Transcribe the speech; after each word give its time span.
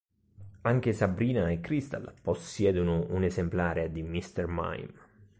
Anche 0.61 0.93
Sabrina 0.93 1.49
e 1.51 1.61
Crystal 1.61 2.11
possiedono 2.19 3.05
un 3.11 3.21
esemplare 3.23 3.91
di 3.91 4.01
Mr. 4.01 4.45
Mime. 4.47 4.93